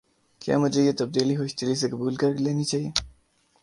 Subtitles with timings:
[0.41, 2.89] کیا مجھے یہ تبدیلی خوش دلی سے قبول کر لینی چاہیے؟